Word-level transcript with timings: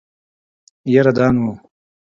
يره 0.93 1.11
دا 1.17 1.27
نو. 1.35 1.51